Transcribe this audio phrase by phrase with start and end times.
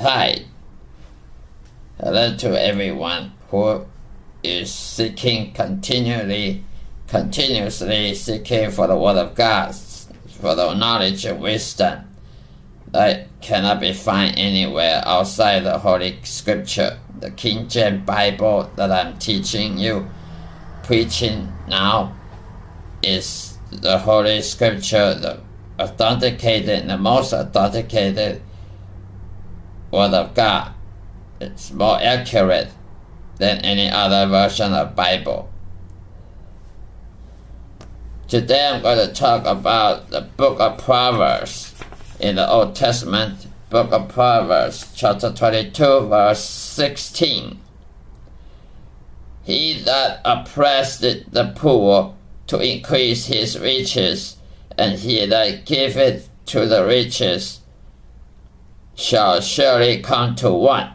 [0.00, 0.44] Hi.
[2.00, 3.84] Hello to everyone who
[4.44, 6.62] is seeking continually,
[7.08, 12.14] continuously seeking for the Word of God, for the knowledge and wisdom
[12.92, 19.18] that cannot be found anywhere outside the Holy Scripture, the King James Bible that I'm
[19.18, 20.08] teaching you,
[20.84, 22.16] preaching now,
[23.02, 25.40] is the Holy Scripture, the
[25.80, 28.42] authenticated, the most authenticated
[29.90, 30.72] Word of God.
[31.40, 32.70] It's more accurate
[33.38, 35.50] than any other version of Bible.
[38.26, 41.74] Today I'm going to talk about the book of Proverbs
[42.20, 47.58] in the Old Testament, book of Proverbs, chapter 22, verse 16.
[49.44, 52.14] He that oppressed the poor
[52.48, 54.36] to increase his riches,
[54.76, 57.60] and he that giveth to the riches
[58.98, 60.92] shall surely come to want.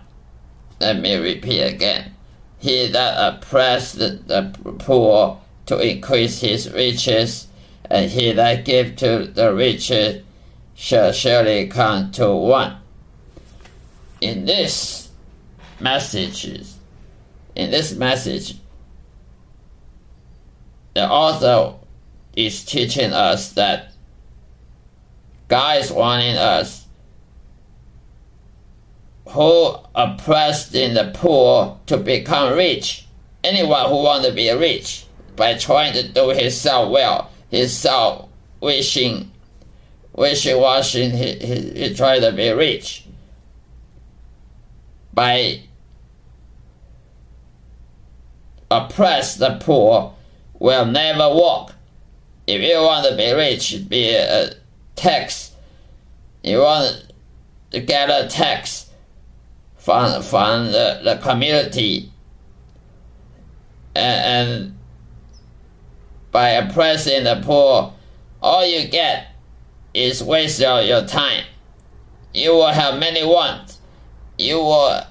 [0.81, 2.13] Let me repeat again.
[2.59, 7.47] He that oppressed the poor to increase his riches,
[7.89, 9.89] and he that give to the rich
[10.75, 12.77] shall surely come to want.
[14.19, 15.09] In this
[15.79, 16.45] message,
[17.55, 18.57] in this message,
[20.93, 21.79] the author
[22.35, 23.93] is teaching us that
[25.47, 26.82] God is warning us
[29.33, 33.07] who oppressed the poor to become rich.
[33.43, 38.29] Anyone who wants to be rich by trying to do himself well, himself
[38.61, 39.31] wishing,
[40.13, 43.05] wishing, washing, he, he, he tried to be rich.
[45.11, 45.61] By
[48.69, 50.13] oppress the poor
[50.59, 51.73] will never walk.
[52.45, 54.51] If you want to be rich, be a
[54.95, 55.53] tax.
[56.43, 57.11] You want
[57.71, 58.82] to get a tax
[59.83, 62.09] from, from the, the community
[63.93, 64.77] and, and
[66.31, 67.93] by oppressing the poor,
[68.41, 69.35] all you get
[69.93, 71.43] is waste your, your time.
[72.33, 73.79] You will have many wants.
[74.37, 75.03] You will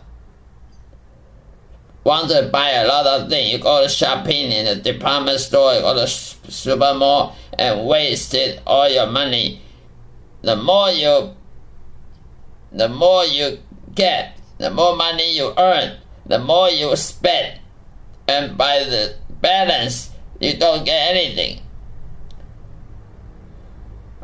[2.04, 3.52] want to buy a lot of things.
[3.52, 9.06] You go shopping in the department store, you go to supermarket and wasted all your
[9.06, 9.60] money.
[10.40, 11.34] The more you,
[12.72, 13.58] the more you
[13.94, 17.58] get, the more money you earn, the more you spend,
[18.28, 21.60] and by the balance, you don't get anything.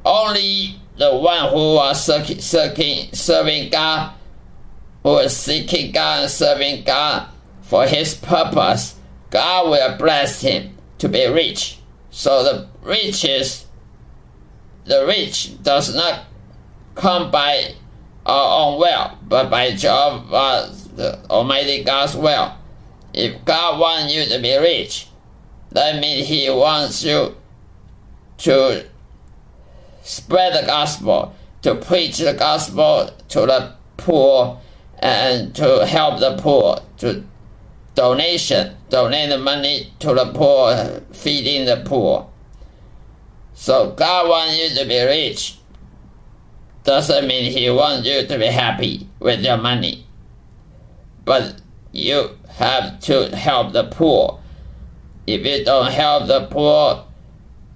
[0.05, 4.15] Only the one who was seeking, seeking, serving God,
[5.03, 7.29] who is seeking God and serving God
[7.63, 8.95] for His purpose,
[9.31, 11.81] God will bless him to be rich.
[12.11, 13.67] So the riches,
[14.85, 16.27] the rich does not
[16.95, 17.75] come by
[18.29, 22.53] Uh, our own will, but by Jehovah, the Almighty God's will.
[23.15, 25.09] If God wants you to be rich,
[25.73, 27.35] that means He wants you
[28.39, 28.85] to
[30.03, 34.61] spread the gospel, to preach the gospel to the poor,
[34.99, 37.25] and to help the poor, to
[37.95, 42.29] donation, donate the money to the poor, feeding the poor.
[43.55, 45.59] So God wants you to be rich.
[46.89, 50.07] Doesn't mean He wants you to be happy with your money.
[51.27, 51.61] But
[51.93, 54.41] you have to help the poor.
[55.27, 57.05] If you don't help the poor,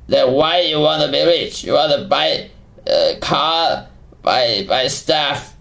[0.07, 1.63] then why you want to be rich?
[1.63, 2.49] You want to buy
[2.87, 3.87] a car,
[4.23, 5.55] buy buy stuff,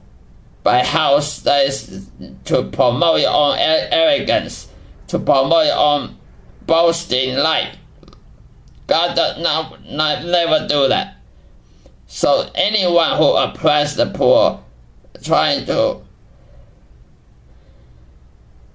[0.63, 2.09] buy house that is
[2.45, 4.69] to promote your own arrogance,
[5.07, 6.17] to promote your own
[6.65, 7.75] boasting life.
[8.87, 11.17] God does not, not never do that.
[12.13, 14.61] So anyone who oppresses the poor,
[15.23, 16.01] trying to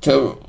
[0.00, 0.40] to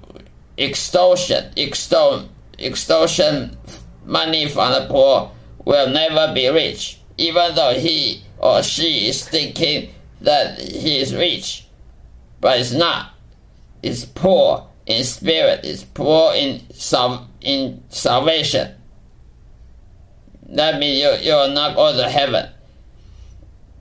[0.57, 3.57] extortion, extol, extortion
[4.05, 5.29] money from the poor
[5.65, 11.67] will never be rich, even though he or she is thinking that he is rich,
[12.39, 13.11] but it's not.
[13.83, 15.65] It's poor in spirit.
[15.65, 18.73] It's poor in sal- in salvation.
[20.47, 22.51] That means you you are not going to heaven.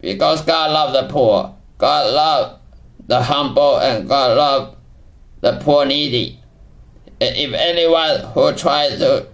[0.07, 1.53] Because God loves the poor.
[1.79, 2.61] God loves
[3.09, 4.77] the humble and God loves
[5.41, 6.39] the poor needy.
[7.21, 9.27] If anyone who tries to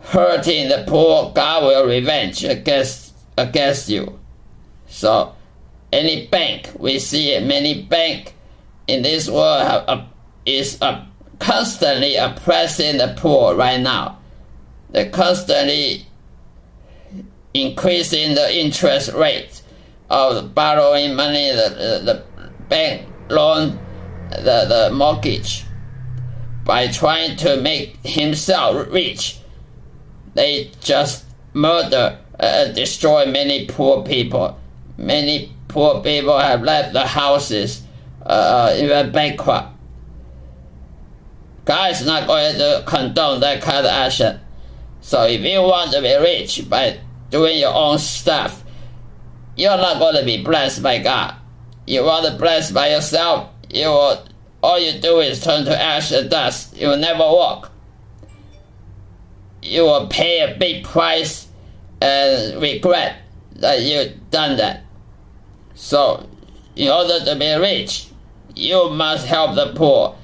[0.00, 4.18] hurting the poor, God will revenge against against you.
[4.88, 5.36] So
[5.92, 8.34] any bank we see many bank
[8.88, 10.08] in this world have,
[10.44, 11.06] is uh,
[11.38, 14.18] constantly oppressing the poor right now.
[14.90, 16.06] They're constantly
[17.54, 19.62] increasing the interest rate
[20.10, 23.78] of borrowing money, the, the, the bank loan
[24.30, 25.64] the, the mortgage
[26.64, 29.38] by trying to make himself rich.
[30.34, 34.58] They just murder and uh, destroy many poor people.
[34.96, 37.82] Many poor people have left the houses,
[38.24, 39.68] uh, even bankrupt.
[41.64, 44.40] God is not going to condone that kind of action.
[45.00, 46.98] So if you want to be rich by
[47.30, 48.64] doing your own stuff,
[49.56, 51.34] you're not going to be blessed by God.
[51.86, 54.26] You want to bless by yourself, you will,
[54.62, 56.76] all you do is turn to ash and dust.
[56.76, 57.70] You will never walk.
[59.62, 61.46] You will pay a big price
[62.00, 63.16] and regret
[63.56, 64.84] that you done that.
[65.74, 66.28] So,
[66.76, 68.08] in order to be rich,
[68.54, 70.16] you must help the poor.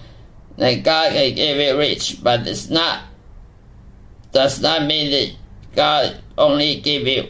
[0.59, 3.05] And God can give you rich, but it's not
[4.33, 5.37] does not mean that
[5.75, 7.29] God only give you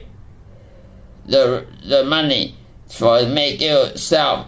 [1.27, 2.57] the the money
[2.89, 4.47] for make yourself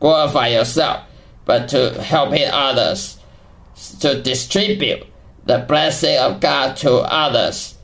[0.00, 1.04] glorify yourself,
[1.44, 3.18] but to helping others,
[4.00, 5.04] to distribute
[5.44, 7.76] the blessing of God to others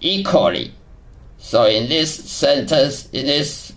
[0.00, 0.72] equally.
[1.38, 3.72] So in this sentence, in this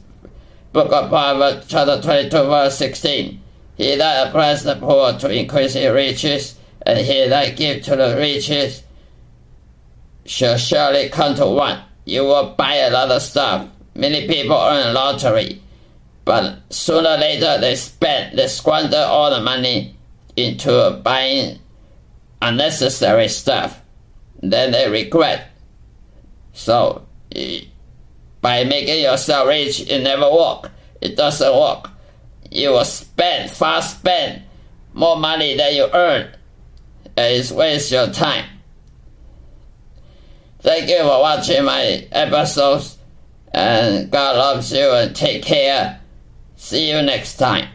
[0.73, 3.41] book of Proverbs, chapter 22, verse 16,
[3.77, 6.55] he that oppresses the poor to increase his riches,
[6.85, 8.83] and he that gives to the riches
[10.25, 11.83] shall surely come to want.
[12.05, 13.67] You will buy a lot of stuff.
[13.95, 15.61] Many people earn lottery,
[16.25, 19.95] but sooner or later they spend, they squander all the money
[20.35, 21.59] into buying
[22.41, 23.81] unnecessary stuff.
[24.41, 25.49] Then they regret.
[26.53, 27.05] So,
[28.41, 30.71] by making yourself rich, it never work.
[31.01, 31.89] It doesn't work.
[32.51, 34.43] You will spend, fast spend
[34.93, 36.27] more money than you earn.
[37.17, 38.45] And It's waste your time.
[40.65, 42.97] Thank you for watching my episodes.
[43.53, 46.01] And God loves you and take care.
[46.55, 47.69] See you next time.